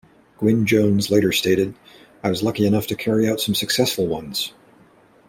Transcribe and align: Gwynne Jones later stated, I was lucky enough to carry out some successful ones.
Gwynne 0.39 0.65
Jones 0.65 1.11
later 1.11 1.31
stated, 1.31 1.75
I 2.23 2.31
was 2.31 2.41
lucky 2.41 2.65
enough 2.65 2.87
to 2.87 2.95
carry 2.95 3.29
out 3.29 3.39
some 3.39 3.53
successful 3.53 4.07
ones. 4.07 4.51